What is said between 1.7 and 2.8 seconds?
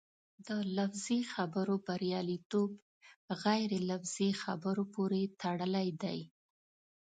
بریالیتوب